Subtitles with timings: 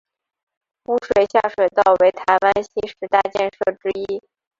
[0.87, 4.23] 污水下水道为台湾新十大建设之一。